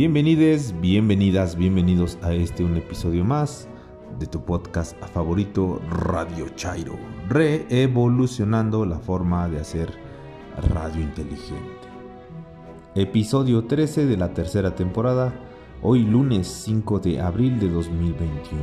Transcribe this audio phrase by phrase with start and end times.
[0.00, 3.68] Bienvenides, bienvenidas, bienvenidos a este un episodio más
[4.18, 6.94] de tu podcast favorito Radio Chairo,
[7.28, 9.92] reevolucionando la forma de hacer
[10.72, 11.86] radio inteligente.
[12.94, 15.34] Episodio 13 de la tercera temporada,
[15.82, 18.62] hoy lunes 5 de abril de 2021.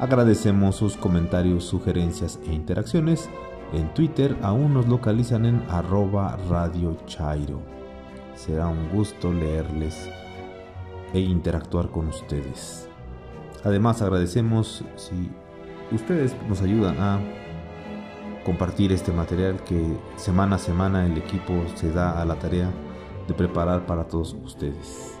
[0.00, 3.30] Agradecemos sus comentarios, sugerencias e interacciones.
[3.72, 7.60] En Twitter aún nos localizan en arroba Radio Chairo.
[8.34, 10.10] Será un gusto leerles
[11.12, 12.88] e interactuar con ustedes.
[13.64, 15.30] Además agradecemos si
[15.92, 17.20] ustedes nos ayudan a
[18.44, 22.70] compartir este material que semana a semana el equipo se da a la tarea
[23.28, 25.18] de preparar para todos ustedes.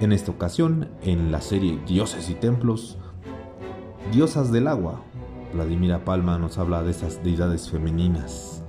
[0.00, 2.98] En esta ocasión, en la serie Dioses y Templos,
[4.12, 5.02] Diosas del Agua,
[5.52, 8.62] Vladimira Palma nos habla de esas deidades femeninas.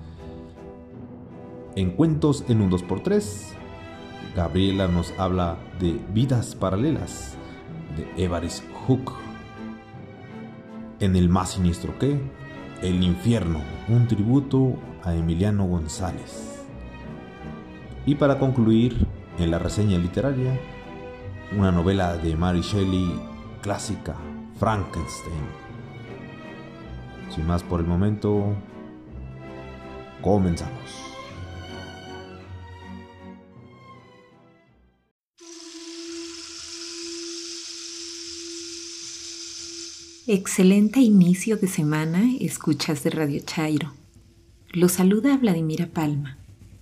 [1.75, 3.55] En Cuentos en un 2x3,
[4.35, 7.35] Gabriela nos habla de Vidas Paralelas
[7.97, 9.13] de Evaris Hook.
[11.01, 12.17] En el más siniestro que,
[12.81, 16.63] El Infierno, un tributo a Emiliano González.
[18.05, 19.05] Y para concluir,
[19.37, 20.57] en la reseña literaria,
[21.57, 23.19] una novela de Mary Shelley
[23.61, 24.15] clásica,
[24.57, 25.43] Frankenstein.
[27.35, 28.55] Sin más por el momento,
[30.21, 31.10] comenzamos.
[40.33, 43.91] Excelente inicio de semana, escuchas de Radio Chairo.
[44.71, 46.37] Lo saluda Vladimira Palma.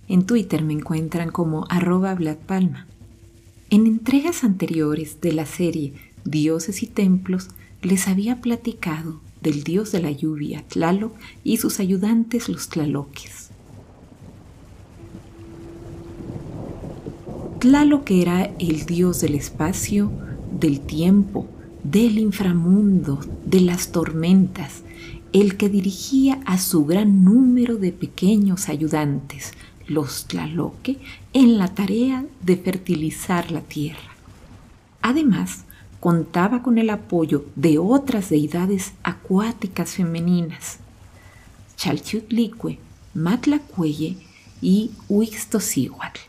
[0.06, 2.16] En Twitter me encuentran como arroba.
[3.70, 7.48] En entregas anteriores de la serie Dioses y Templos
[7.82, 11.12] les había platicado del dios de la lluvia, Tlaloc,
[11.42, 13.50] y sus ayudantes los Tlaloques.
[17.58, 20.12] Tlaloc era el dios del espacio,
[20.52, 21.48] del tiempo,
[21.82, 24.82] del inframundo, de las tormentas,
[25.32, 29.52] el que dirigía a su gran número de pequeños ayudantes,
[29.86, 30.98] los Tlaloque,
[31.32, 33.98] en la tarea de fertilizar la tierra.
[35.02, 35.64] Además,
[36.00, 40.78] contaba con el apoyo de otras deidades acuáticas femeninas,
[41.76, 42.78] Chalchutlicue,
[43.14, 44.16] Matlacuelle
[44.60, 46.20] y Huixtocihuatl.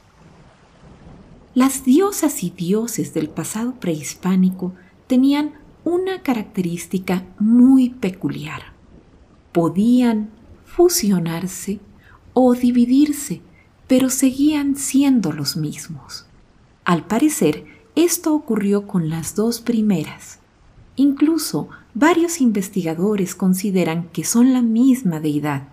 [1.53, 4.73] Las diosas y dioses del pasado prehispánico
[5.11, 8.72] tenían una característica muy peculiar.
[9.51, 10.29] Podían
[10.63, 11.81] fusionarse
[12.31, 13.41] o dividirse,
[13.89, 16.27] pero seguían siendo los mismos.
[16.85, 17.66] Al parecer,
[17.97, 20.39] esto ocurrió con las dos primeras.
[20.95, 25.67] Incluso varios investigadores consideran que son la misma deidad,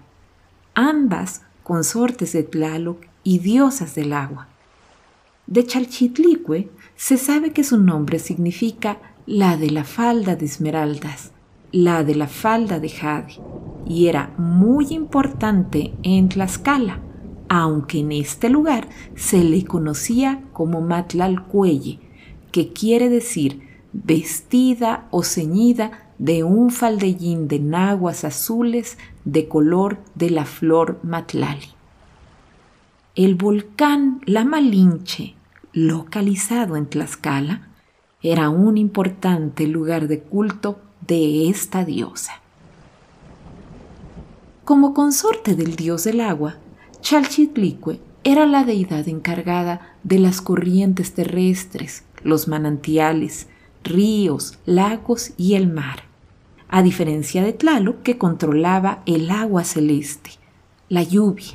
[0.74, 4.48] ambas consortes de Tlaloc y diosas del agua.
[5.46, 11.32] De Chalchitlicue se sabe que su nombre significa la de la falda de esmeraldas,
[11.70, 13.34] la de la falda de jade,
[13.86, 17.00] y era muy importante en Tlaxcala,
[17.50, 21.98] aunque en este lugar se le conocía como Matlalcuelle,
[22.52, 23.60] que quiere decir
[23.92, 28.96] vestida o ceñida de un faldellín de naguas azules
[29.26, 31.68] de color de la flor matlali.
[33.14, 35.34] El volcán La Malinche,
[35.74, 37.67] localizado en Tlaxcala,
[38.22, 42.32] era un importante lugar de culto de esta diosa.
[44.64, 46.56] Como consorte del dios del agua,
[47.00, 53.46] Chalchitlicue era la deidad encargada de las corrientes terrestres, los manantiales,
[53.84, 56.02] ríos, lagos y el mar,
[56.68, 60.32] a diferencia de Tlaloc que controlaba el agua celeste,
[60.88, 61.54] la lluvia.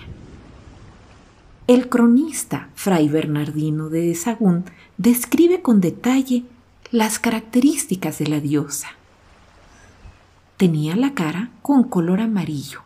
[1.68, 4.66] El cronista Fray Bernardino de Sahagún
[4.98, 6.46] describe con detalle
[6.94, 8.90] las características de la diosa.
[10.58, 12.82] Tenía la cara con color amarillo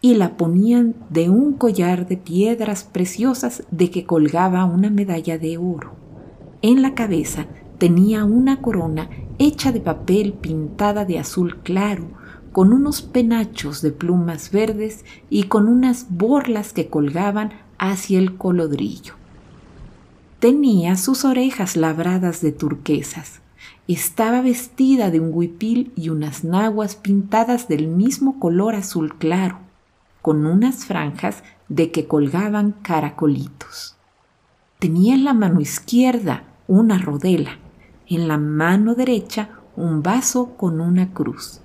[0.00, 5.56] y la ponían de un collar de piedras preciosas de que colgaba una medalla de
[5.56, 5.92] oro.
[6.62, 7.46] En la cabeza
[7.78, 9.08] tenía una corona
[9.38, 12.08] hecha de papel pintada de azul claro,
[12.50, 19.17] con unos penachos de plumas verdes y con unas borlas que colgaban hacia el colodrillo.
[20.38, 23.40] Tenía sus orejas labradas de turquesas.
[23.88, 29.58] Estaba vestida de un huipil y unas naguas pintadas del mismo color azul claro,
[30.22, 33.96] con unas franjas de que colgaban caracolitos.
[34.78, 37.58] Tenía en la mano izquierda una rodela,
[38.06, 41.58] en la mano derecha un vaso con una cruz.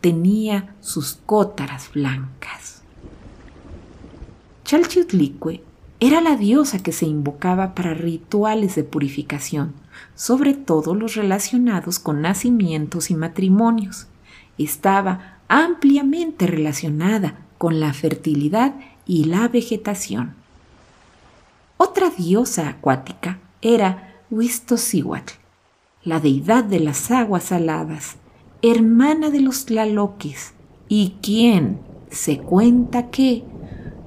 [0.00, 2.82] Tenía sus cótaras blancas.
[4.62, 5.73] Chalchutlicue
[6.04, 9.72] Era la diosa que se invocaba para rituales de purificación,
[10.14, 14.06] sobre todo los relacionados con nacimientos y matrimonios.
[14.58, 18.74] Estaba ampliamente relacionada con la fertilidad
[19.06, 20.34] y la vegetación.
[21.78, 25.32] Otra diosa acuática era Huistosíhuatl,
[26.02, 28.16] la deidad de las aguas saladas,
[28.60, 30.52] hermana de los tlaloques,
[30.86, 31.80] y quien
[32.10, 33.44] se cuenta que,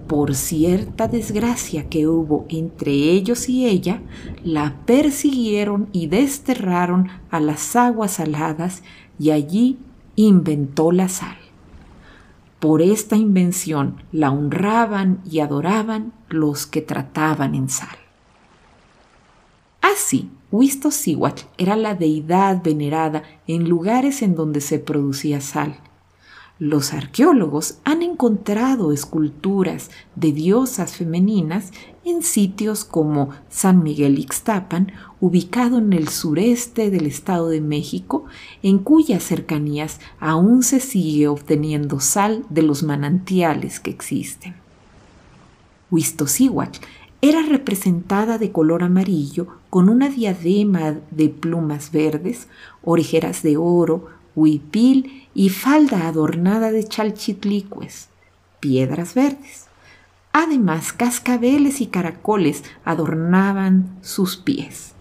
[0.08, 4.02] por cierta desgracia que hubo entre ellos y ella,
[4.44, 8.84] la persiguieron y desterraron a las aguas saladas
[9.20, 9.78] y allí
[10.16, 11.38] inventó la sal.
[12.60, 17.98] Por esta invención la honraban y adoraban los que trataban en sal.
[19.82, 25.78] Así, Huistosíhuatl era la deidad venerada en lugares en donde se producía sal.
[26.60, 31.72] Los arqueólogos han encontrado esculturas de diosas femeninas
[32.04, 38.26] en sitios como San Miguel Ixtapan, ubicado en el sureste del Estado de México,
[38.64, 44.56] en cuyas cercanías aún se sigue obteniendo sal de los manantiales que existen.
[45.92, 46.80] Huistosíhuatl
[47.22, 52.48] era representada de color amarillo con una diadema de plumas verdes,
[52.84, 58.10] orejeras de oro, huipil y falda adornada de chalchitlicues,
[58.60, 59.68] piedras verdes.
[60.34, 64.94] Además, cascabeles y caracoles adornaban sus pies.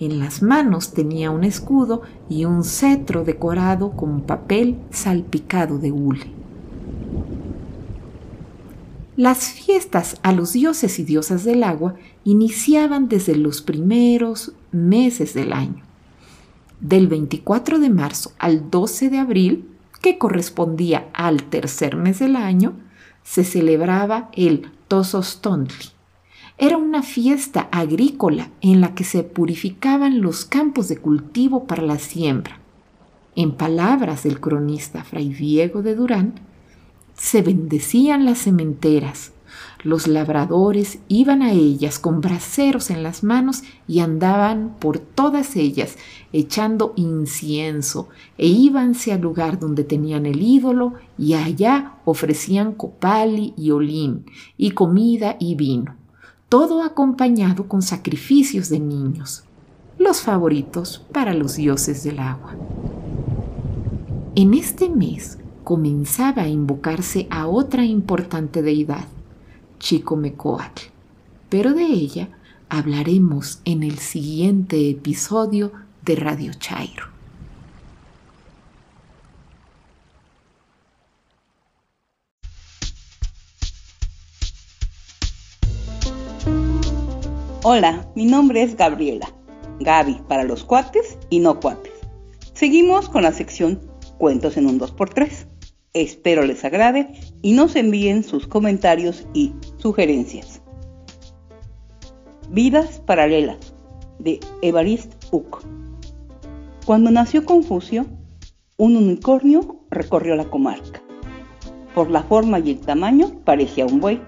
[0.00, 2.00] En las manos tenía un escudo
[2.30, 6.32] y un cetro decorado con papel salpicado de hule.
[9.16, 11.94] Las fiestas a los dioses y diosas del agua
[12.24, 15.87] iniciaban desde los primeros meses del año.
[16.80, 19.68] Del 24 de marzo al 12 de abril,
[20.00, 22.74] que correspondía al tercer mes del año,
[23.24, 25.90] se celebraba el Tosostontli.
[26.56, 31.98] Era una fiesta agrícola en la que se purificaban los campos de cultivo para la
[31.98, 32.58] siembra.
[33.36, 36.34] En palabras del cronista Fray Diego de Durán,
[37.14, 39.32] se bendecían las cementeras.
[39.84, 45.96] Los labradores iban a ellas con braseros en las manos y andaban por todas ellas
[46.32, 48.08] echando incienso
[48.38, 54.26] e íbanse al lugar donde tenían el ídolo y allá ofrecían copali y olín
[54.56, 55.94] y comida y vino,
[56.48, 59.44] todo acompañado con sacrificios de niños,
[59.96, 62.56] los favoritos para los dioses del agua.
[64.34, 69.04] En este mes comenzaba a invocarse a otra importante deidad,
[69.78, 70.82] Chicomecoatl,
[71.48, 72.28] pero de ella
[72.68, 75.72] hablaremos en el siguiente episodio
[76.02, 77.06] de Radio Chairo.
[87.62, 89.30] Hola, mi nombre es Gabriela,
[89.80, 91.92] Gaby para los cuates y no cuates.
[92.54, 93.80] Seguimos con la sección
[94.18, 95.47] Cuentos en un 2x3.
[95.98, 97.08] Espero les agrade
[97.42, 100.62] y nos envíen sus comentarios y sugerencias.
[102.50, 103.74] Vidas paralelas
[104.20, 105.60] de Evarist Uck.
[106.86, 108.06] Cuando nació Confucio,
[108.76, 111.02] un unicornio recorrió la comarca.
[111.96, 114.20] Por la forma y el tamaño parecía un buey.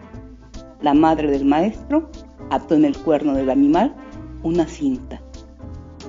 [0.82, 2.10] La madre del maestro
[2.50, 3.94] ató en el cuerno del animal
[4.42, 5.22] una cinta.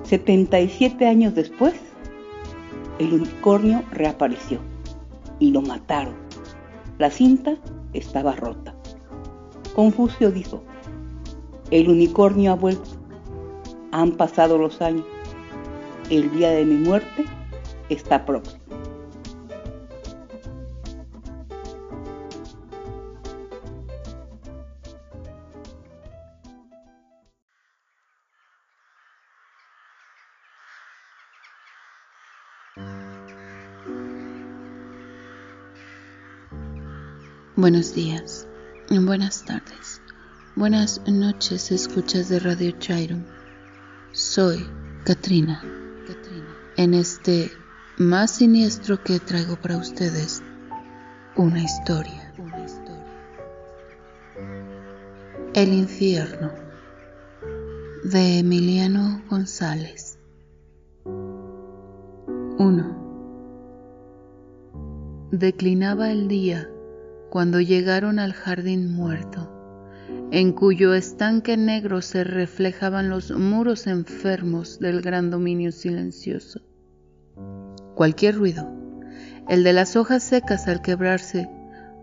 [0.06, 1.76] 77 años después,
[2.98, 4.71] el unicornio reapareció
[5.42, 6.16] y lo mataron.
[7.00, 7.58] La cinta
[7.92, 8.74] estaba rota.
[9.76, 10.64] Confucio dijo,
[11.72, 12.90] el unicornio ha vuelto.
[13.92, 15.06] Han pasado los años.
[16.10, 17.26] El día de mi muerte
[17.90, 18.62] está próximo.
[37.58, 38.48] Buenos días,
[38.90, 40.02] buenas tardes,
[40.56, 43.18] buenas noches, escuchas de Radio Chairo.
[44.14, 44.66] Soy
[45.04, 45.62] Katrina.
[46.78, 47.52] En este
[47.98, 50.42] más siniestro que traigo para ustedes,
[51.36, 52.34] una historia.
[55.54, 56.54] El infierno
[58.06, 60.18] de Emiliano González.
[61.04, 62.98] 1.
[65.32, 66.70] Declinaba el día
[67.32, 69.50] cuando llegaron al jardín muerto,
[70.32, 76.60] en cuyo estanque negro se reflejaban los muros enfermos del gran dominio silencioso.
[77.96, 78.70] Cualquier ruido,
[79.48, 81.50] el de las hojas secas al quebrarse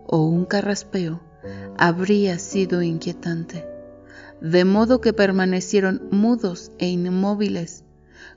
[0.07, 1.21] o un carraspeo,
[1.77, 3.67] habría sido inquietante.
[4.41, 7.83] de modo que permanecieron mudos e inmóviles,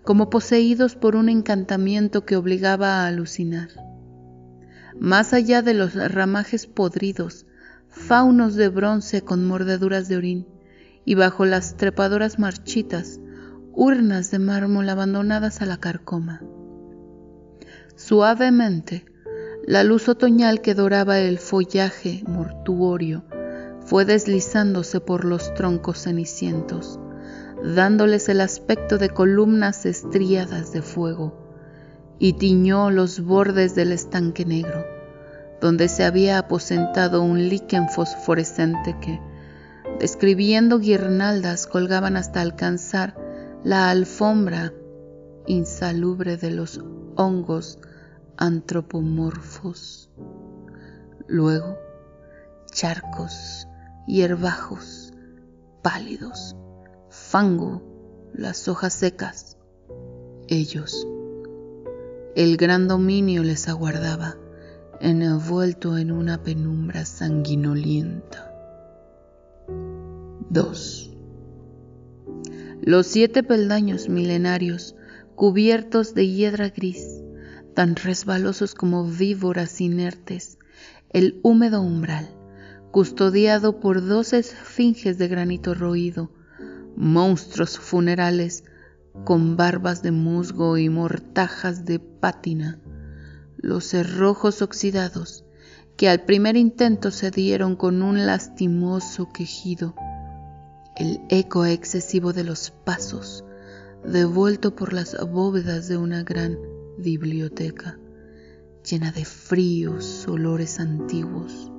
[0.02, 3.91] como poseídos por un encantamiento que obligaba a alucinar.
[4.99, 7.46] Más allá de los ramajes podridos,
[7.88, 10.46] faunos de bronce con mordeduras de orín,
[11.04, 13.20] y bajo las trepadoras marchitas,
[13.72, 16.42] urnas de mármol abandonadas a la carcoma.
[17.96, 19.04] Suavemente,
[19.66, 23.25] la luz otoñal que doraba el follaje mortuorio
[23.84, 26.99] fue deslizándose por los troncos cenicientos,
[27.62, 31.41] dándoles el aspecto de columnas estriadas de fuego,
[32.23, 34.87] y tiñó los bordes del estanque negro,
[35.61, 39.21] donde se había aposentado un líquen fosforescente que,
[39.99, 43.17] describiendo guirnaldas, colgaban hasta alcanzar
[43.64, 44.73] la alfombra
[45.49, 46.81] insalubre de los
[47.17, 47.81] hongos
[48.37, 50.09] antropomorfos.
[51.26, 51.76] Luego,
[52.71, 53.67] charcos,
[54.07, 55.12] hierbajos,
[55.83, 56.55] pálidos,
[57.11, 57.83] fango,
[58.33, 59.57] las hojas secas.
[60.47, 61.05] Ellos.
[62.35, 64.39] El gran dominio les aguardaba,
[65.03, 68.51] envuelto en una penumbra sanguinolienta.
[70.49, 71.11] 2.
[72.81, 74.97] Los siete peldaños milenarios,
[75.35, 77.21] cubiertos de hiedra gris,
[77.75, 80.57] tan resbalosos como víboras inertes,
[81.11, 82.31] el húmedo umbral,
[82.93, 86.31] custodiado por dos esfinges de granito roído,
[86.97, 88.65] monstruos funerales
[89.25, 92.81] con barbas de musgo y mortajas de pátina,
[93.57, 95.45] los cerrojos oxidados
[95.97, 99.95] que al primer intento se dieron con un lastimoso quejido,
[100.97, 103.45] el eco excesivo de los pasos,
[104.04, 106.59] devuelto por las bóvedas de una gran
[106.99, 107.99] biblioteca
[108.83, 111.71] llena de fríos olores antiguos.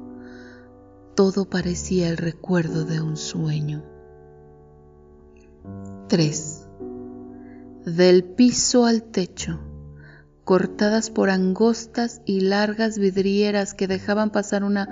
[1.16, 3.84] Todo parecía el recuerdo de un sueño.
[6.08, 6.63] 3.
[7.86, 9.60] Del piso al techo,
[10.44, 14.88] cortadas por angostas y largas vidrieras que dejaban pasar una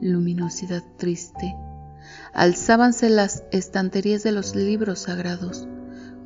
[0.00, 1.54] luminosidad triste,
[2.32, 5.66] alzábanse las estanterías de los libros sagrados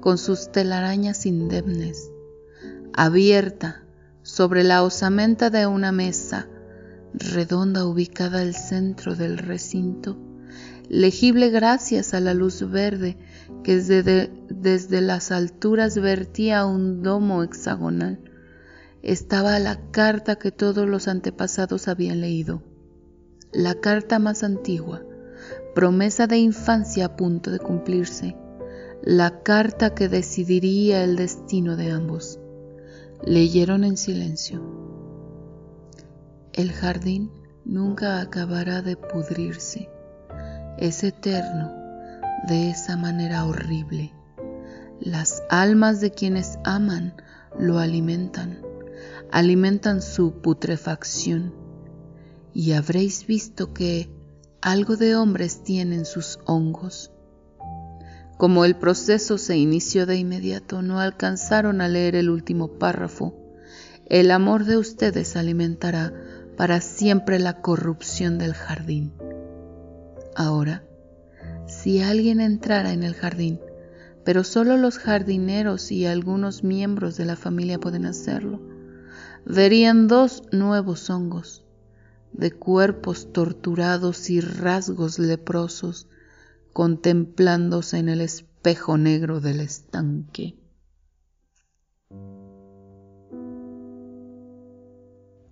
[0.01, 2.11] con sus telarañas indemnes
[2.93, 3.83] abierta
[4.23, 6.49] sobre la osamenta de una mesa
[7.15, 10.19] redonda ubicada al centro del recinto,
[10.91, 13.17] legible gracias a la luz verde
[13.63, 18.19] que desde, desde las alturas vertía un domo hexagonal,
[19.01, 22.63] estaba la carta que todos los antepasados habían leído,
[23.53, 25.03] la carta más antigua,
[25.77, 28.37] promesa de infancia a punto de cumplirse,
[29.03, 32.41] la carta que decidiría el destino de ambos.
[33.25, 34.61] Leyeron en silencio.
[36.53, 37.31] El jardín
[37.65, 39.89] nunca acabará de pudrirse.
[40.79, 41.73] Es eterno
[42.49, 44.13] de esa manera horrible.
[45.01, 47.15] Las almas de quienes aman
[47.59, 48.59] lo alimentan,
[49.31, 51.55] alimentan su putrefacción.
[52.53, 54.11] Y habréis visto que
[54.61, 57.13] algo de hombres tienen sus hongos
[58.41, 63.35] como el proceso se inició de inmediato, no alcanzaron a leer el último párrafo.
[64.07, 66.15] El amor de ustedes alimentará
[66.57, 69.13] para siempre la corrupción del jardín.
[70.35, 70.85] Ahora,
[71.67, 73.61] si alguien entrara en el jardín,
[74.25, 78.61] pero solo los jardineros y algunos miembros de la familia pueden hacerlo,
[79.45, 81.65] verían dos nuevos hongos,
[82.33, 86.07] de cuerpos torturados y rasgos leprosos,
[86.73, 90.60] contemplándose en el espejo negro del estanque.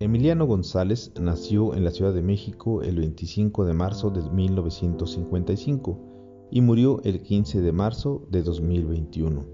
[0.01, 5.99] Emiliano González nació en la Ciudad de México el 25 de marzo de 1955
[6.53, 9.45] y murió el 15 de marzo de 2021.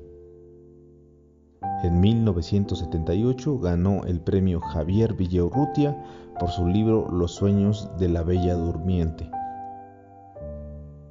[1.83, 5.97] En 1978 ganó el premio Javier Villaurrutia
[6.39, 9.31] por su libro Los sueños de la Bella Durmiente.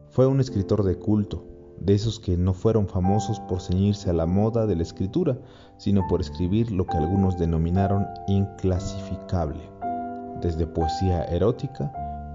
[0.09, 1.43] Fue un escritor de culto,
[1.83, 5.37] de esos que no fueron famosos por ceñirse a la moda de la escritura,
[5.77, 9.59] sino por escribir lo que algunos denominaron inclasificable,
[10.41, 11.91] desde poesía erótica,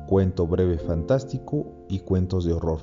[0.07, 2.81] cuento breve fantástico y cuentos de horror.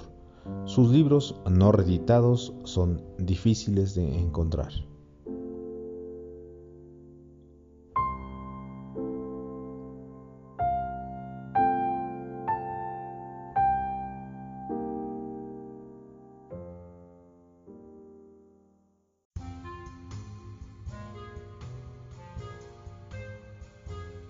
[0.65, 4.71] Sus libros no reeditados son difíciles de encontrar.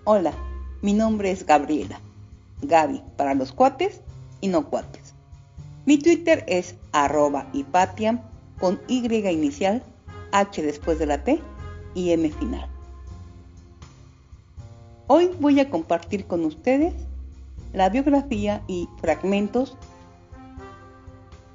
[0.08, 0.32] Hola,
[0.82, 1.98] mi nombre es Gabriela.
[2.62, 4.02] Gaby para los cuates
[4.40, 5.14] y no cuates.
[5.84, 8.20] Mi Twitter es arroba hipatiam
[8.60, 9.82] con Y inicial,
[10.30, 11.42] H después de la T
[11.96, 12.68] y M final.
[15.08, 16.94] Hoy voy a compartir con ustedes
[17.72, 19.76] la biografía y fragmentos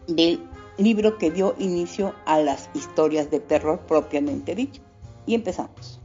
[0.07, 0.45] del
[0.77, 4.81] libro que dio inicio a las historias de terror propiamente dicho.
[5.25, 6.00] Y empezamos.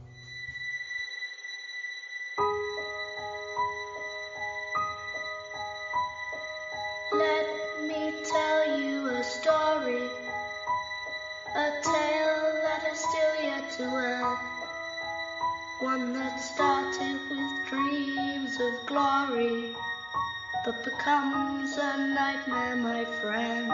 [15.79, 19.75] One that started with dreams of glory,
[20.65, 23.71] but becomes a nightmare, my friend.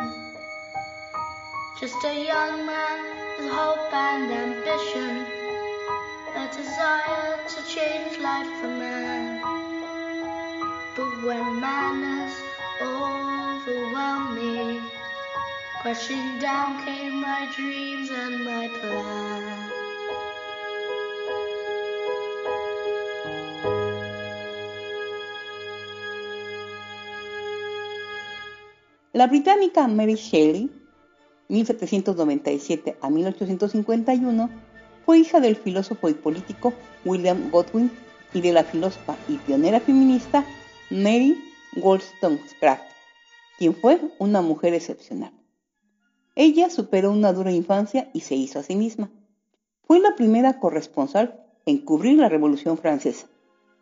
[1.79, 3.00] Just a young man
[3.39, 5.25] with hope and ambition,
[6.36, 9.39] a desire to change life for man.
[10.98, 12.36] But when manners
[12.81, 14.81] overwhelmed me,
[15.81, 19.52] crashing down came my dreams and my plans.
[29.13, 30.72] La británica Mary Shelley,
[31.48, 34.50] 1797 a 1851,
[35.05, 36.74] fue hija del filósofo y político
[37.05, 37.91] William Godwin
[38.34, 40.43] y de la filósofa y pionera feminista
[40.89, 41.38] Mary
[41.75, 42.82] Wollstonecraft,
[43.60, 45.32] quien fue una mujer excepcional.
[46.34, 49.12] Ella superó una dura infancia y se hizo a sí misma.
[49.84, 53.27] Fue la primera corresponsal en cubrir la Revolución Francesa.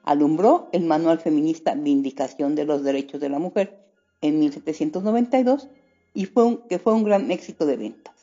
[0.04, 3.81] Alumbró el manual feminista Vindicación de los Derechos de la Mujer
[4.22, 5.70] en 1792
[6.14, 8.16] y fue un, que fue un gran éxito de ventas.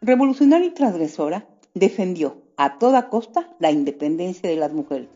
[0.00, 5.08] Revolucionaria y transgresora, defendió a toda costa la independencia de las mujeres,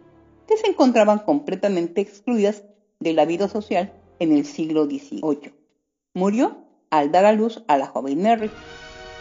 [0.47, 2.65] que se encontraban completamente excluidas
[3.01, 5.53] de la vida social en el siglo XVIII.
[6.15, 6.59] Murió
[6.91, 8.51] al dar a luz a la joven Mary,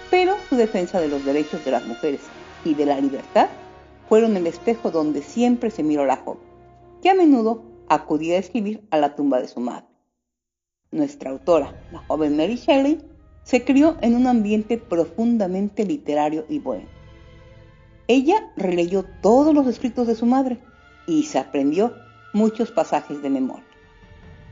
[0.09, 2.21] pero su defensa de los derechos de las mujeres
[2.65, 3.49] y de la libertad
[4.09, 6.43] fueron el espejo donde siempre se miró la joven,
[7.01, 9.90] que a menudo acudía a escribir a la tumba de su madre.
[10.91, 13.01] Nuestra autora, la joven Mary Shelley,
[13.43, 16.87] se crió en un ambiente profundamente literario y bueno.
[18.07, 20.59] Ella releyó todos los escritos de su madre
[21.07, 21.93] y se aprendió
[22.33, 23.63] muchos pasajes de memoria.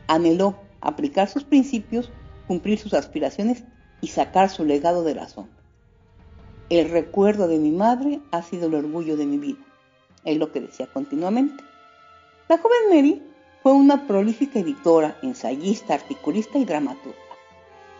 [0.07, 2.09] Anheló aplicar sus principios,
[2.47, 3.65] cumplir sus aspiraciones
[3.99, 5.61] y sacar su legado de la sombra.
[6.69, 9.65] El recuerdo de mi madre ha sido el orgullo de mi vida,
[10.23, 11.63] es lo que decía continuamente.
[12.47, 13.23] La joven Mary
[13.61, 17.17] fue una prolífica editora, ensayista, articulista y dramaturga.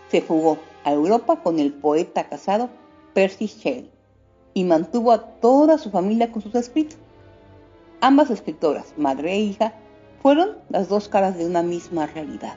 [0.09, 2.69] Se fugó a Europa con el poeta casado
[3.13, 3.91] Percy Shelley
[4.53, 6.97] y mantuvo a toda su familia con sus escritos.
[8.01, 9.73] Ambas escritoras, madre e hija,
[10.21, 12.55] fueron las dos caras de una misma realidad,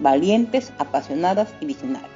[0.00, 2.10] valientes, apasionadas y visionarias.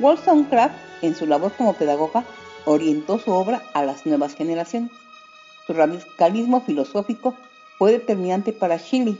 [0.00, 2.24] Wollstonecraft, en su labor como pedagoga,
[2.64, 4.90] orientó su obra a las nuevas generaciones.
[5.66, 7.34] Su radicalismo filosófico
[7.82, 9.18] fue determinante para Shelley,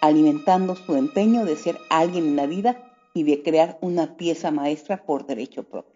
[0.00, 2.82] alimentando su empeño de ser alguien en la vida
[3.14, 5.94] y de crear una pieza maestra por derecho propio.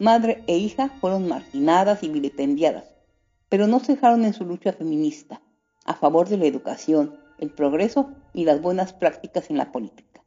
[0.00, 2.96] Madre e hija fueron marginadas y vilipendiadas,
[3.48, 5.40] pero no cejaron en su lucha feminista
[5.84, 10.24] a favor de la educación, el progreso y las buenas prácticas en la política.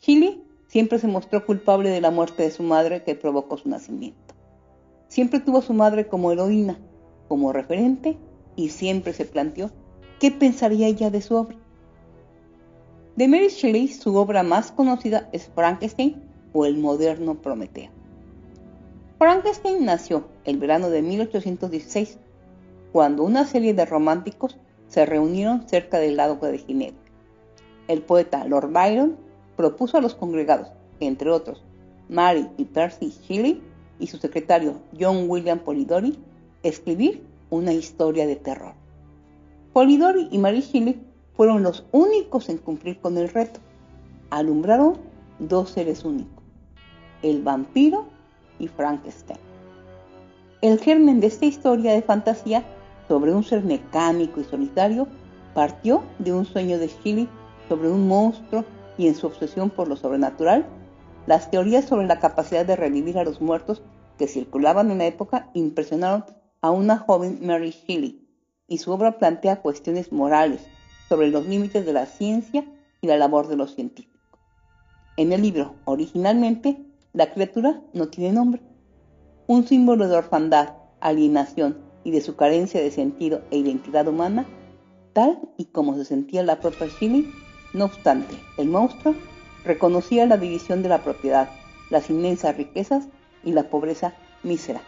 [0.00, 4.34] Shelley siempre se mostró culpable de la muerte de su madre que provocó su nacimiento.
[5.08, 6.78] Siempre tuvo a su madre como heroína,
[7.28, 8.16] como referente
[8.58, 9.70] y siempre se planteó
[10.18, 11.56] qué pensaría ella de su obra.
[13.14, 16.20] De Mary Shelley, su obra más conocida es Frankenstein
[16.52, 17.90] o el moderno Prometeo.
[19.16, 22.18] Frankenstein nació el verano de 1816,
[22.90, 26.98] cuando una serie de románticos se reunieron cerca del lago de Ginebra.
[27.86, 29.16] El poeta Lord Byron
[29.56, 30.68] propuso a los congregados,
[30.98, 31.62] entre otros
[32.08, 33.62] Mary y Percy Shelley
[34.00, 36.18] y su secretario John William Polidori,
[36.64, 38.74] escribir una historia de terror.
[39.72, 41.00] Polidori y Mary Shelley
[41.34, 43.60] fueron los únicos en cumplir con el reto.
[44.30, 44.98] Alumbraron
[45.38, 46.42] dos seres únicos,
[47.22, 48.06] el vampiro
[48.58, 49.38] y Frankenstein.
[50.60, 52.64] El germen de esta historia de fantasía
[53.06, 55.06] sobre un ser mecánico y solitario
[55.54, 57.28] partió de un sueño de Shelley
[57.68, 58.64] sobre un monstruo
[58.96, 60.66] y en su obsesión por lo sobrenatural,
[61.26, 63.82] las teorías sobre la capacidad de revivir a los muertos
[64.18, 66.24] que circulaban en la época impresionaron
[66.60, 68.26] a una joven Mary Shelley
[68.66, 70.60] y su obra plantea cuestiones morales
[71.08, 72.64] sobre los límites de la ciencia
[73.00, 74.20] y la labor de los científicos.
[75.16, 78.62] En el libro, originalmente, la criatura no tiene nombre.
[79.46, 84.46] Un símbolo de orfandad, alienación y de su carencia de sentido e identidad humana,
[85.12, 87.30] tal y como se sentía la propia Shelley,
[87.72, 89.14] no obstante, el monstruo
[89.64, 91.48] reconocía la división de la propiedad,
[91.90, 93.08] las inmensas riquezas
[93.44, 94.80] y la pobreza mísera,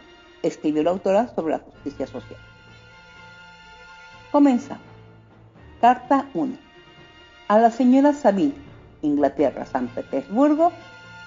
[0.43, 2.39] escribió la autora sobre la justicia social.
[4.31, 4.83] Comenzamos.
[5.81, 6.53] Carta 1.
[7.47, 8.53] A la señora Sabine,
[9.01, 10.71] Inglaterra, San Petersburgo,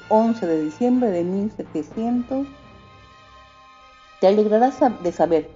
[0.08, 2.46] 11 de diciembre de 1700.
[4.20, 5.50] Te alegrarás de saber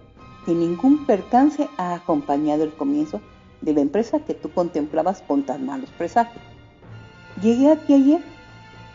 [0.45, 3.21] que ningún percance ha acompañado el comienzo
[3.61, 6.43] de la empresa que tú contemplabas con tan malos presagios.
[7.41, 8.21] Llegué aquí ayer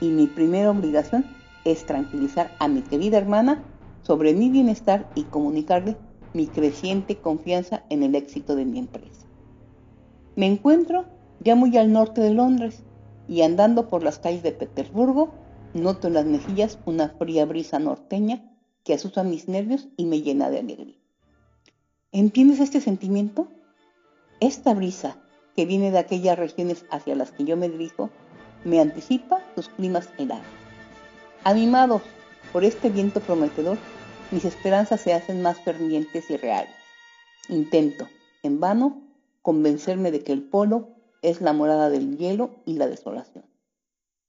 [0.02, 1.26] y mi primera obligación
[1.64, 3.64] es tranquilizar a mi querida hermana
[4.04, 5.98] sobre mi bienestar y comunicarle
[6.34, 9.28] mi creciente confianza en el éxito de mi empresa.
[10.36, 11.06] Me encuentro
[11.40, 12.84] ya muy al norte de Londres
[13.28, 15.34] y andando por las calles de Petersburgo,
[15.74, 18.44] noto en las mejillas una fría brisa norteña
[18.84, 20.98] que asusta mis nervios y me llena de alegría.
[22.12, 23.48] ¿Entiendes este sentimiento?
[24.40, 25.18] Esta brisa
[25.56, 28.10] que viene de aquellas regiones hacia las que yo me dirijo
[28.66, 30.46] me anticipa sus climas helados.
[31.44, 32.02] Animados
[32.54, 33.80] por este viento prometedor,
[34.32, 36.76] mis esperanzas se hacen más fervientes y reales.
[37.50, 38.08] Intento,
[38.44, 39.02] en vano,
[39.42, 40.90] convencerme de que el polo
[41.24, 43.44] es la morada del hielo y la desolación.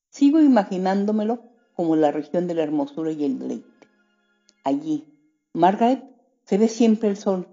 [0.08, 1.42] Sigo imaginándomelo
[1.74, 3.88] como la región de la hermosura y el deleite.
[4.64, 5.04] Allí,
[5.52, 6.02] Margaret,
[6.44, 7.46] se ve siempre el sol,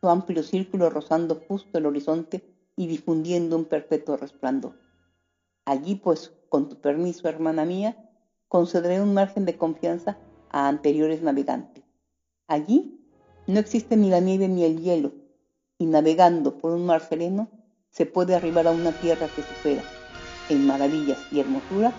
[0.00, 2.42] su amplio círculo rozando justo el horizonte
[2.74, 4.74] y difundiendo un perfecto resplandor.
[5.64, 8.05] Allí, pues, con tu permiso, hermana mía,
[8.48, 10.18] concederé un margen de confianza
[10.50, 11.84] a anteriores navegantes.
[12.46, 13.00] Allí
[13.46, 15.12] no existe ni la nieve ni el hielo,
[15.78, 17.48] y navegando por un mar sereno
[17.90, 19.82] se puede arribar a una tierra que supera,
[20.48, 21.92] en maravillas y hermosura,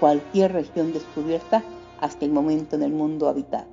[0.00, 1.64] cualquier región descubierta
[2.00, 3.66] hasta el momento en el mundo habitado.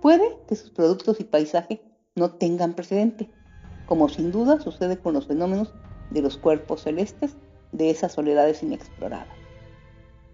[0.00, 1.82] Puede que sus productos y paisaje
[2.14, 3.30] no tengan precedente,
[3.86, 5.72] como sin duda sucede con los fenómenos
[6.10, 7.36] de los cuerpos celestes
[7.72, 9.43] de esas soledades inexploradas.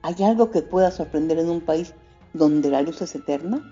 [0.02, 1.94] ¿Hay algo que pueda sorprender en un país
[2.32, 3.62] donde la luz es eterna?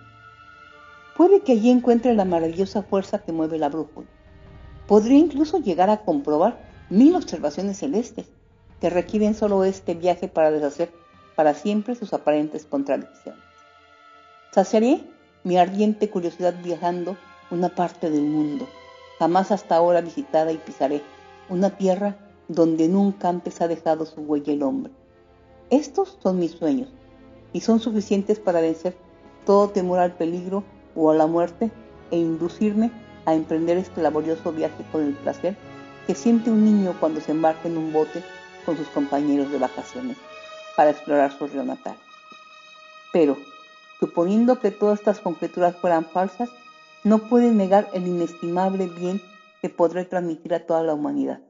[1.17, 4.07] Puede que allí encuentre la maravillosa fuerza que mueve la brújula.
[4.87, 6.59] Podría incluso llegar a comprobar
[6.91, 8.27] mil observaciones celestes
[8.81, 10.93] que requieren solo este viaje para deshacer
[11.35, 13.43] para siempre sus aparentes contradicciones.
[14.53, 15.03] Saciaré
[15.45, 17.17] mi ardiente curiosidad viajando
[17.51, 18.69] una parte del mundo,
[19.19, 21.03] jamás hasta ahora visitada y pisaré,
[21.49, 22.17] una tierra
[22.49, 24.93] donde nunca antes ha dejado su huella el hombre.
[25.71, 26.89] Estos son mis sueños
[27.53, 28.97] y son suficientes para vencer
[29.45, 31.71] todo temor al peligro o a la muerte
[32.11, 32.91] e inducirme
[33.27, 35.57] a emprender este laborioso viaje con el placer
[36.07, 38.23] que siente un niño cuando se embarca en un bote
[38.65, 40.17] con sus compañeros de vacaciones
[40.77, 41.97] para explorar su río natal.
[43.13, 43.37] Pero,
[44.01, 46.49] suponiendo que todas estas conjeturas fueran falsas,
[47.05, 49.21] no pueden negar el inestimable bien
[49.61, 51.41] que podré transmitir a toda la humanidad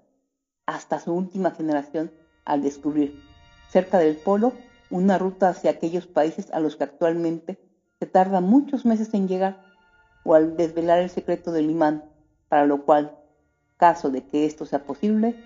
[0.66, 2.12] hasta su última generación
[2.44, 3.27] al descubrir,
[3.68, 4.52] cerca del polo,
[4.90, 7.58] una ruta hacia aquellos países a los que actualmente
[7.98, 9.62] se tarda muchos meses en llegar,
[10.24, 12.04] o al desvelar el secreto del imán,
[12.48, 13.18] para lo cual,
[13.76, 15.36] caso de que esto sea posible,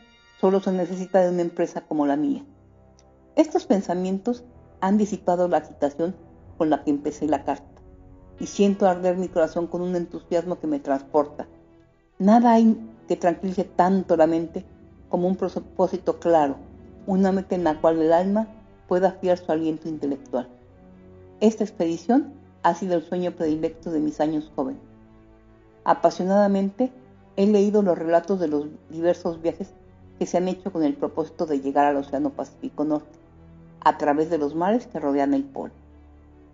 [0.40, 2.44] solo se necesita de una empresa como la mía.
[3.36, 4.44] Estos pensamientos
[4.80, 6.16] han disipado la agitación
[6.58, 7.82] con la que empecé la carta,
[8.38, 11.46] y siento arder mi corazón con un entusiasmo que me transporta.
[12.18, 12.76] Nada hay
[13.08, 14.64] que tranquilice tanto la mente
[15.08, 16.56] como un propósito claro,
[17.06, 18.48] una meta en la cual el alma
[18.88, 20.48] pueda fiar su aliento intelectual.
[21.40, 24.82] Esta expedición ha sido el sueño predilecto de mis años jóvenes.
[25.84, 26.92] Apasionadamente
[27.36, 29.74] he leído los relatos de los diversos viajes
[30.18, 33.18] que se han hecho con el propósito de llegar al Océano Pacífico Norte,
[33.80, 35.72] a través de los mares que rodean el polo.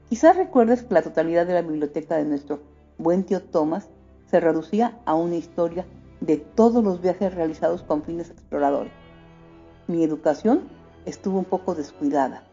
[0.08, 2.61] Quizás recuerdes que la totalidad de la biblioteca de nuestro
[2.96, 3.88] buen tío Thomas
[4.30, 5.84] se reducía a una historia
[6.20, 8.92] de todos los viajes realizados con fines exploradores.
[9.88, 10.68] Mi educación
[11.07, 12.44] estuvo un poco descuidada,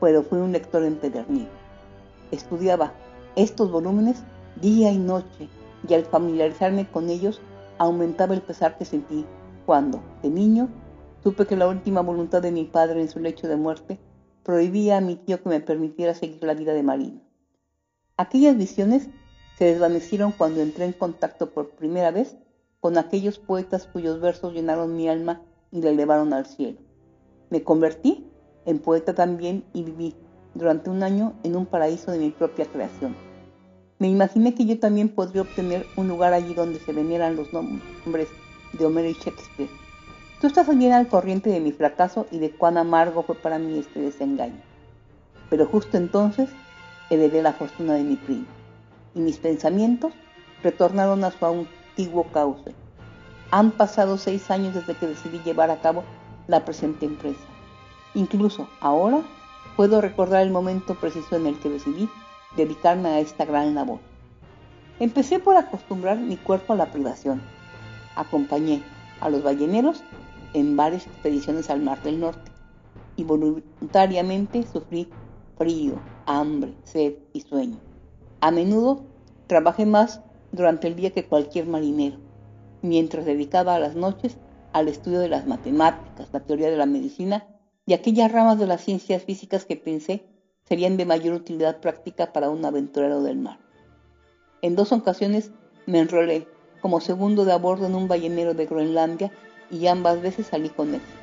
[0.00, 1.50] pero fui un lector empedernido.
[2.30, 2.94] Estudiaba
[3.36, 4.22] estos volúmenes
[4.62, 5.50] día y noche
[5.86, 7.42] y al familiarizarme con ellos
[7.76, 9.26] aumentaba el pesar que sentí
[9.66, 10.70] cuando, de niño,
[11.22, 14.00] supe que la última voluntad de mi padre en su lecho de muerte
[14.42, 17.20] prohibía a mi tío que me permitiera seguir la vida de marino.
[18.16, 19.10] Aquellas visiones
[19.58, 22.38] se desvanecieron cuando entré en contacto por primera vez
[22.80, 26.78] con aquellos poetas cuyos versos llenaron mi alma y la elevaron al cielo.
[27.50, 28.26] Me convertí
[28.66, 30.14] en poeta también y viví
[30.54, 33.14] durante un año en un paraíso de mi propia creación.
[33.98, 38.28] Me imaginé que yo también podría obtener un lugar allí donde se veneran los nombres
[38.72, 39.70] de Homero y Shakespeare.
[40.40, 43.78] Tú estás bien al corriente de mi fracaso y de cuán amargo fue para mí
[43.78, 44.62] este desengaño.
[45.50, 46.48] Pero justo entonces
[47.10, 48.46] heredé la fortuna de mi primo,
[49.14, 50.12] y mis pensamientos
[50.62, 52.74] retornaron a su antiguo cauce.
[53.52, 56.04] Han pasado seis años desde que decidí llevar a cabo
[56.46, 57.40] la presente empresa.
[58.14, 59.22] Incluso ahora
[59.76, 62.08] puedo recordar el momento preciso en el que decidí
[62.56, 63.98] dedicarme a esta gran labor.
[65.00, 67.40] Empecé por acostumbrar mi cuerpo a la privación.
[68.16, 68.82] Acompañé
[69.20, 70.02] a los balleneros
[70.52, 72.50] en varias expediciones al Mar del Norte
[73.16, 75.08] y voluntariamente sufrí
[75.56, 75.94] frío,
[76.26, 77.78] hambre, sed y sueño.
[78.40, 79.04] A menudo
[79.46, 80.20] trabajé más
[80.52, 82.16] durante el día que cualquier marinero,
[82.82, 84.36] mientras dedicaba las noches
[84.72, 87.46] al estudio de las matemáticas, la teoría de la medicina
[87.86, 90.24] y aquellas ramas de las ciencias físicas que pensé
[90.64, 93.58] serían de mayor utilidad práctica para un aventurero del mar.
[94.62, 95.50] En dos ocasiones
[95.86, 96.46] me enrolé
[96.80, 99.32] como segundo de a bordo en un ballenero de Groenlandia
[99.70, 101.18] y ambas veces salí con éxito.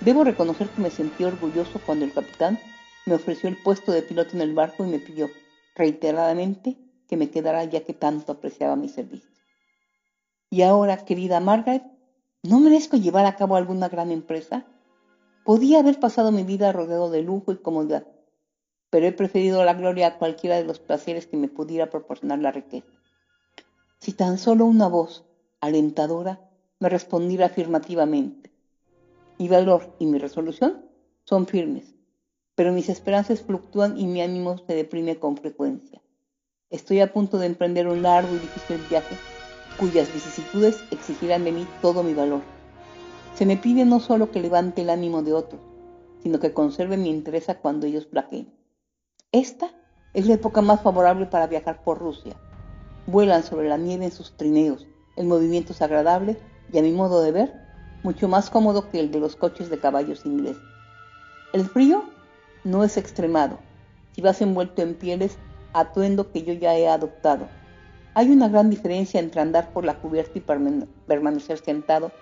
[0.00, 2.58] Debo reconocer que me sentí orgulloso cuando el capitán
[3.06, 5.30] me ofreció el puesto de piloto en el barco y me pidió
[5.74, 6.76] reiteradamente
[7.08, 9.35] que me quedara ya que tanto apreciaba mi servicio.
[10.56, 11.82] Y ahora, querida Margaret,
[12.42, 14.64] ¿no merezco llevar a cabo alguna gran empresa?
[15.44, 18.06] Podía haber pasado mi vida rodeado de lujo y comodidad,
[18.88, 22.52] pero he preferido la gloria a cualquiera de los placeres que me pudiera proporcionar la
[22.52, 22.88] riqueza.
[24.00, 25.26] Si tan solo una voz
[25.60, 28.50] alentadora me respondiera afirmativamente.
[29.38, 30.86] Mi valor y mi resolución
[31.24, 31.96] son firmes,
[32.54, 36.00] pero mis esperanzas fluctúan y mi ánimo se deprime con frecuencia.
[36.70, 39.18] Estoy a punto de emprender un largo y difícil viaje
[39.78, 42.40] cuyas vicisitudes exigirán de mí todo mi valor.
[43.34, 45.60] Se me pide no solo que levante el ánimo de otros,
[46.22, 48.52] sino que conserve mi interés cuando ellos flaqueen.
[49.32, 49.70] Esta
[50.14, 52.36] es la época más favorable para viajar por Rusia.
[53.06, 54.86] Vuelan sobre la nieve en sus trineos,
[55.16, 56.38] el movimiento es agradable
[56.72, 57.54] y a mi modo de ver,
[58.02, 60.62] mucho más cómodo que el de los coches de caballos ingleses.
[61.52, 62.04] El frío
[62.64, 63.58] no es extremado.
[64.12, 65.38] Si vas envuelto en pieles,
[65.72, 67.48] atuendo que yo ya he adoptado.
[68.16, 70.42] Hay una gran diferencia entre andar por la cubierta y
[71.06, 72.12] permanecer sentado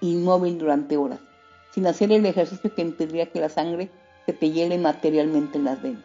[0.00, 1.20] inmóvil durante horas,
[1.70, 3.88] sin hacer el ejercicio que impediría que la sangre
[4.26, 6.02] se te hiele materialmente en las venas.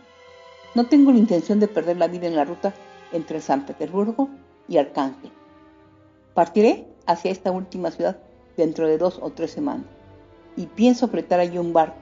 [0.76, 2.76] No tengo la intención de perder la vida en la ruta
[3.12, 4.30] entre San Petersburgo
[4.68, 5.32] y Arcángel.
[6.36, 8.20] Partiré hacia esta última ciudad
[8.56, 9.88] dentro de dos o tres semanas
[10.58, 11.98] y pienso apretar allí un barco,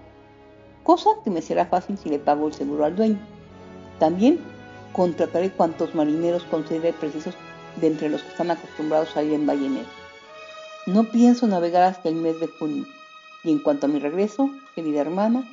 [0.83, 3.19] cosa que me será fácil si le pago el seguro al dueño.
[3.99, 4.37] También
[4.93, 7.35] contrataré cuantos marineros considere precisos
[7.79, 9.91] de entre los que están acostumbrados a ir en balleneros.
[10.85, 12.85] No pienso navegar hasta el mes de junio.
[13.43, 15.43] Y en cuanto a mi regreso, querida hermana,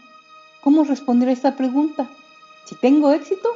[0.62, 2.09] ¿cómo responder a esta pregunta?
[2.66, 3.49] Si tengo éxito,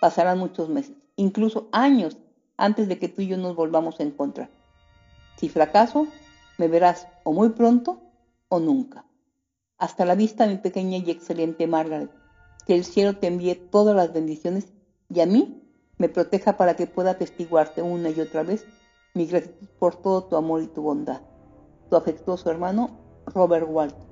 [0.00, 2.16] pasarán muchos meses, incluso años,
[2.56, 4.50] antes de que tú y yo nos volvamos a encontrar.
[5.36, 6.06] Si fracaso,
[6.58, 8.00] me verás o muy pronto
[8.48, 9.04] o nunca.
[9.78, 12.10] Hasta la vista, mi pequeña y excelente Margaret.
[12.66, 14.72] Que el cielo te envíe todas las bendiciones
[15.08, 15.62] y a mí
[15.98, 18.66] me proteja para que pueda atestiguarte una y otra vez
[19.14, 21.22] mi gratitud por todo tu amor y tu bondad.
[21.88, 22.90] Tu afectuoso hermano,
[23.26, 24.06] Robert Walton.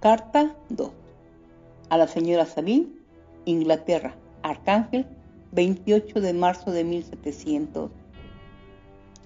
[0.00, 0.90] Carta 2
[1.90, 2.86] a la señora Sabine,
[3.44, 5.06] Inglaterra, Arcángel,
[5.52, 7.90] 28 de marzo de 1700.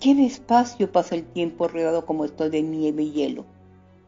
[0.00, 3.44] Qué despacio pasa el tiempo rodeado como estoy de nieve y hielo.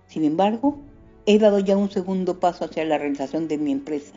[0.07, 0.79] Sin embargo,
[1.27, 4.15] he dado ya un segundo paso hacia la realización de mi empresa.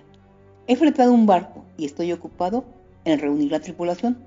[0.70, 2.64] He fletado un barco y estoy ocupado
[3.04, 4.20] en reunir la tripulación.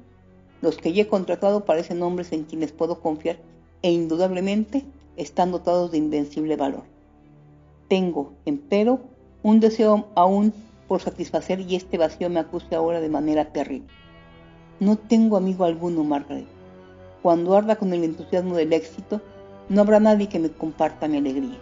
[0.61, 3.37] Los que ya he contratado parecen hombres en quienes puedo confiar
[3.83, 4.85] e indudablemente
[5.17, 6.83] están dotados de invencible valor.
[7.87, 8.99] Tengo, empero,
[9.45, 10.53] un deseo aún
[10.89, 13.87] por satisfacer y este vacío me acuse ahora de manera terrible.
[14.81, 16.49] No tengo amigo alguno, Margaret.
[17.23, 19.21] Cuando arda con el entusiasmo del éxito,
[19.69, 21.61] no habrá nadie que me comparta mi alegría.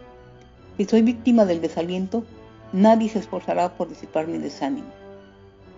[0.78, 2.24] Si soy víctima del desaliento,
[2.72, 4.90] nadie se esforzará por disipar mi desánimo.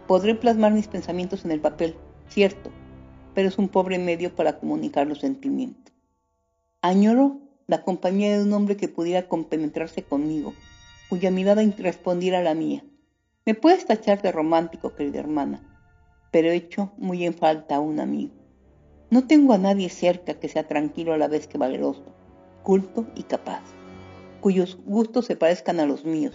[0.07, 1.97] Podré plasmar mis pensamientos en el papel,
[2.29, 2.71] cierto,
[3.35, 5.95] pero es un pobre medio para comunicar los sentimientos.
[6.83, 10.53] Añoro la compañía de un hombre que pudiera compenetrarse conmigo,
[11.09, 12.85] cuya mirada respondiera a la mía.
[13.47, 15.63] Me puedes tachar de romántico, querida hermana,
[16.31, 18.35] pero he hecho muy en falta a un amigo.
[19.11, 22.05] No tengo a nadie cerca que sea tranquilo a la vez que valeroso,
[22.63, 23.63] culto y capaz,
[24.41, 26.35] cuyos gustos se parezcan a los míos,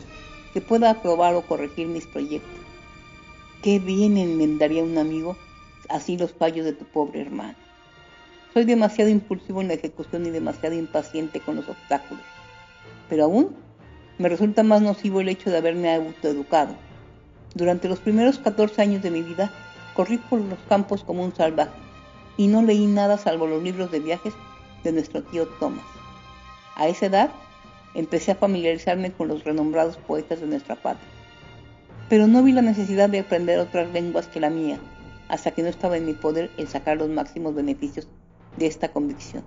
[0.54, 2.60] que pueda aprobar o corregir mis proyectos.
[3.62, 5.36] Qué bien enmendaría un amigo
[5.90, 7.56] así los fallos de tu pobre hermano.
[8.54, 12.24] Soy demasiado impulsivo en la ejecución y demasiado impaciente con los obstáculos,
[13.10, 13.56] pero aún
[14.18, 16.76] me resulta más nocivo el hecho de haberme autoeducado.
[17.54, 19.52] Durante los primeros 14 años de mi vida,
[19.96, 21.72] corrí por los campos como un salvaje
[22.38, 24.34] y no leí nada salvo los libros de viajes
[24.84, 25.86] de nuestro tío Thomas.
[26.76, 27.32] A esa edad,
[27.98, 31.10] empecé a familiarizarme con los renombrados poetas de nuestra patria.
[32.10, 34.78] Pero no vi la necesidad de aprender otras lenguas que la mía,
[35.28, 38.08] hasta que no estaba en mi poder el sacar los máximos beneficios
[38.56, 39.44] de esta convicción.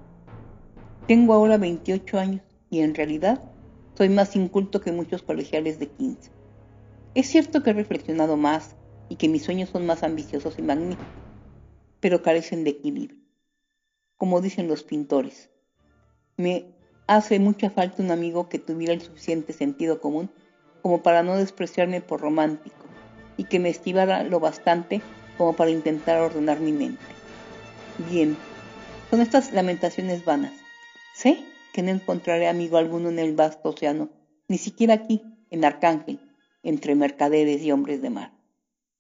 [1.07, 3.41] Tengo ahora 28 años y en realidad
[3.97, 6.33] soy más inculto que muchos colegiales de 15.
[7.15, 8.75] Es cierto que he reflexionado más
[9.09, 11.07] y que mis sueños son más ambiciosos y magníficos,
[12.01, 13.21] pero carecen de equilibrio.
[14.17, 15.51] Como dicen los pintores,
[16.37, 16.80] me
[17.11, 20.31] hace mucha falta un amigo que tuviera el suficiente sentido común
[20.81, 22.77] como para no despreciarme por romántico
[23.37, 25.03] y que me estivara lo bastante
[25.37, 27.03] como para intentar ordenar mi mente.
[28.09, 28.37] Bien,
[29.11, 30.53] con estas lamentaciones vanas,
[31.13, 31.43] sé
[31.73, 34.09] que no encontraré amigo alguno en el vasto océano,
[34.47, 35.21] ni siquiera aquí,
[35.51, 36.21] en Arcángel,
[36.63, 38.31] entre mercaderes y hombres de mar.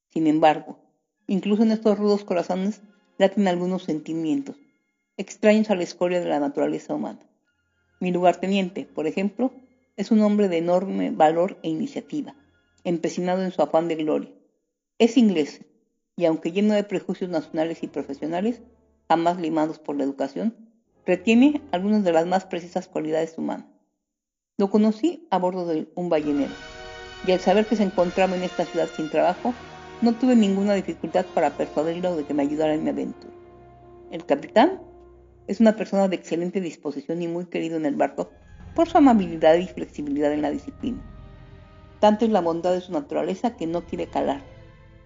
[0.09, 0.81] Sin embargo,
[1.29, 2.81] incluso en estos rudos corazones
[3.18, 4.57] laten algunos sentimientos,
[5.16, 7.30] extraños a la escoria de la naturaleza humana.
[8.01, 9.53] Mi lugarteniente, por ejemplo,
[9.97, 12.35] es un hombre de enorme valor e iniciativa,
[12.83, 14.31] empecinado en su afán de gloria.
[14.99, 15.61] Es inglés,
[16.17, 18.63] y aunque lleno de prejuicios nacionales y profesionales,
[19.07, 20.57] jamás limados por la educación,
[21.05, 23.67] retiene algunas de las más precisas cualidades humanas.
[24.57, 26.53] Lo conocí a bordo de un ballenero,
[27.27, 29.53] y al saber que se encontraba en esta ciudad sin trabajo,
[30.01, 33.33] no tuve ninguna dificultad para persuadirlo de que me ayudara en mi aventura.
[34.11, 34.81] El capitán
[35.46, 38.31] es una persona de excelente disposición y muy querido en el barco
[38.74, 41.00] por su amabilidad y flexibilidad en la disciplina.
[41.98, 44.42] Tanto es la bondad de su naturaleza que no quiere calar.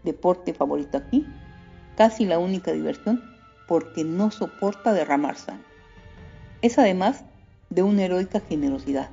[0.05, 1.27] Deporte favorito aquí,
[1.97, 3.23] casi la única diversión,
[3.67, 5.65] porque no soporta derramar sangre.
[6.63, 7.25] Es además
[7.71, 9.11] de una heroica generosidad.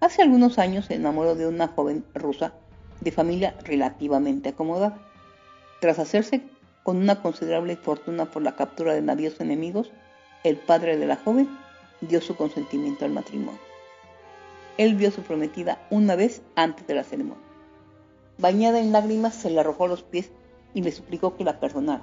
[0.00, 2.54] Hace algunos años se enamoró de una joven rusa
[3.00, 4.98] de familia relativamente acomodada.
[5.80, 6.42] Tras hacerse
[6.82, 9.90] con una considerable fortuna por la captura de navíos enemigos,
[10.42, 11.48] el padre de la joven
[12.00, 13.60] dio su consentimiento al matrimonio.
[14.78, 17.44] Él vio a su prometida una vez antes de la ceremonia.
[18.38, 20.30] Bañada en lágrimas, se le arrojó a los pies
[20.72, 22.02] y le suplicó que la perdonara,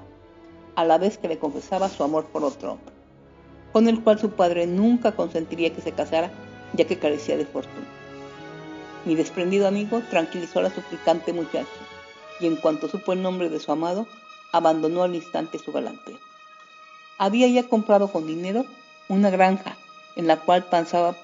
[0.75, 2.93] a la vez que le confesaba su amor por otro hombre,
[3.73, 6.29] con el cual su padre nunca consentiría que se casara,
[6.73, 7.87] ya que carecía de fortuna.
[9.05, 11.67] Mi desprendido amigo tranquilizó a la suplicante muchacha,
[12.39, 14.05] y en cuanto supo el nombre de su amado,
[14.51, 16.26] abandonó al instante su galanteo.
[17.19, 18.65] Había ya comprado con dinero
[19.09, 19.75] una granja
[20.15, 21.15] en la cual pensaba,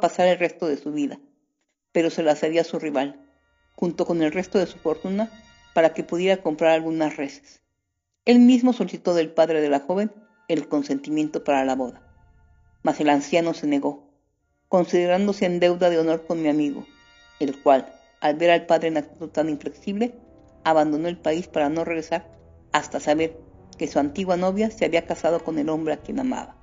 [0.00, 1.18] pasar el resto de su vida,
[1.92, 3.24] pero se la cedía a su rival,
[3.74, 5.30] junto con el resto de su fortuna,
[5.74, 7.62] para que pudiera comprar algunas reses.
[8.24, 10.12] Él mismo solicitó del padre de la joven
[10.48, 12.02] el consentimiento para la boda,
[12.82, 14.12] mas el anciano se negó,
[14.68, 16.86] considerándose en deuda de honor con mi amigo,
[17.40, 20.14] el cual, al ver al padre en actitud tan inflexible,
[20.64, 22.28] abandonó el país para no regresar
[22.72, 23.43] hasta saber
[23.76, 26.56] que su antigua novia se había casado con el hombre a quien amaba.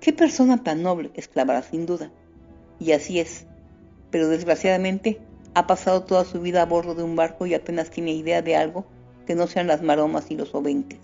[0.00, 2.10] Qué persona tan noble, exclamará sin duda.
[2.80, 3.46] Y así es,
[4.10, 5.20] pero desgraciadamente
[5.54, 8.56] ha pasado toda su vida a bordo de un barco y apenas tiene idea de
[8.56, 8.84] algo
[9.26, 11.00] que no sean las maromas y los obenques.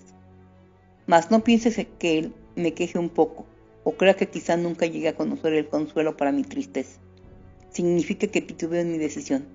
[1.06, 3.46] Mas no pienses que él me queje un poco,
[3.84, 7.00] o crea que quizá nunca llegue a conocer el consuelo para mi tristeza.
[7.70, 9.46] Significa que titubeo en mi decisión.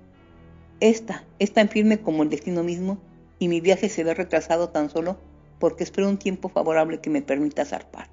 [0.80, 2.98] Esta es tan firme como el destino mismo
[3.40, 5.18] y mi viaje se ve retrasado tan solo
[5.64, 8.10] porque espero un tiempo favorable que me permita zarpar.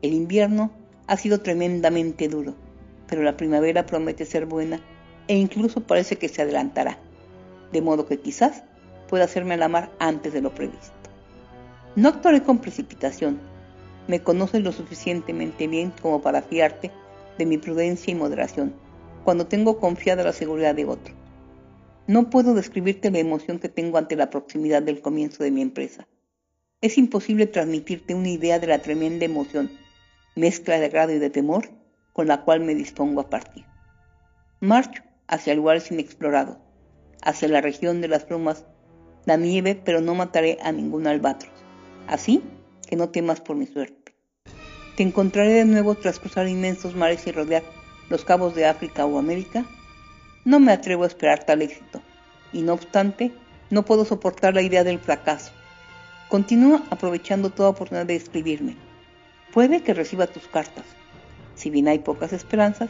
[0.00, 0.70] El invierno
[1.06, 2.54] ha sido tremendamente duro,
[3.06, 4.80] pero la primavera promete ser buena
[5.28, 6.98] e incluso parece que se adelantará,
[7.72, 8.64] de modo que quizás
[9.06, 11.10] pueda hacerme a la mar antes de lo previsto.
[11.94, 13.38] No actuaré con precipitación.
[14.08, 16.90] Me conoces lo suficientemente bien como para fiarte
[17.36, 18.72] de mi prudencia y moderación,
[19.24, 21.12] cuando tengo confiada la seguridad de otro.
[22.06, 26.06] No puedo describirte la emoción que tengo ante la proximidad del comienzo de mi empresa.
[26.82, 29.70] Es imposible transmitirte una idea de la tremenda emoción,
[30.34, 31.70] mezcla de agrado y de temor,
[32.12, 33.64] con la cual me dispongo a partir.
[34.58, 36.58] Marcho hacia lugares inexplorados,
[37.22, 38.64] hacia la región de las plumas,
[39.26, 41.52] la nieve, pero no mataré a ningún albatros.
[42.08, 42.42] Así
[42.88, 44.16] que no temas por mi suerte.
[44.96, 47.62] Te encontraré de nuevo tras cruzar inmensos mares y rodear
[48.10, 49.64] los cabos de África o América.
[50.44, 52.02] No me atrevo a esperar tal éxito,
[52.52, 53.30] y no obstante,
[53.70, 55.52] no puedo soportar la idea del fracaso.
[56.32, 58.74] Continúa aprovechando toda oportunidad de escribirme.
[59.52, 60.86] Puede que reciba tus cartas.
[61.56, 62.88] Si bien hay pocas esperanzas,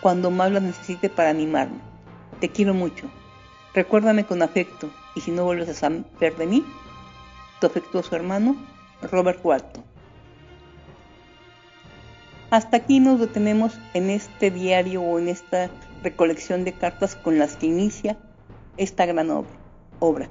[0.00, 1.78] cuando más las necesite para animarme.
[2.40, 3.08] Te quiero mucho.
[3.74, 6.64] Recuérdame con afecto y si no vuelves a saber de mí,
[7.60, 8.56] tu afectuoso hermano,
[9.02, 9.84] Robert Walton.
[12.50, 15.70] Hasta aquí nos detenemos en este diario o en esta
[16.02, 18.18] recolección de cartas con las que inicia
[18.76, 19.30] esta gran
[20.00, 20.28] obra.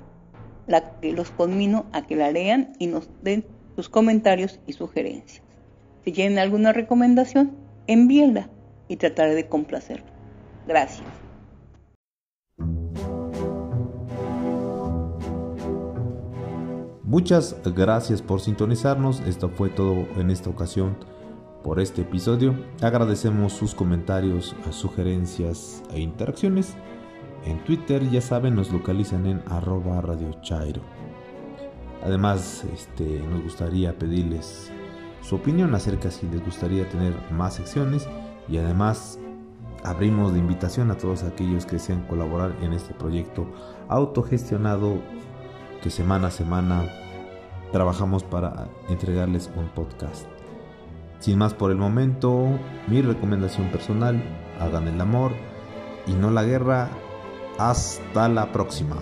[0.68, 3.46] La que los conmino a que la lean y nos den
[3.76, 5.44] sus comentarios y sugerencias.
[6.04, 7.56] Si tienen alguna recomendación,
[7.88, 8.50] envíenla
[8.88, 10.06] y trataré de complacerla.
[10.68, 11.08] Gracias.
[17.04, 19.20] Muchas gracias por sintonizarnos.
[19.22, 20.98] Esto fue todo en esta ocasión
[21.64, 22.56] por este episodio.
[22.82, 26.76] Agradecemos sus comentarios, sugerencias e interacciones.
[27.46, 30.82] En Twitter, ya saben, nos localizan en arroba Radio Chairo.
[32.04, 34.72] Además, este, nos gustaría pedirles
[35.22, 38.08] su opinión acerca si les gustaría tener más secciones
[38.50, 39.20] y además
[39.84, 43.48] abrimos de invitación a todos aquellos que desean colaborar en este proyecto
[43.88, 45.02] autogestionado
[45.82, 46.86] que semana a semana
[47.72, 50.26] trabajamos para entregarles un podcast.
[51.20, 52.48] Sin más por el momento,
[52.88, 54.22] mi recomendación personal,
[54.60, 55.32] hagan el amor
[56.06, 56.90] y no la guerra.
[57.58, 58.98] Hasta la próxima.